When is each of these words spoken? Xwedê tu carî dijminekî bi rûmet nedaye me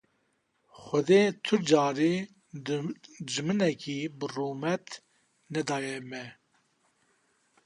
Xwedê 0.83 1.21
tu 1.43 1.55
carî 1.69 2.15
dijminekî 3.27 3.99
bi 4.17 4.25
rûmet 4.33 4.87
nedaye 5.53 5.97
me 6.09 6.25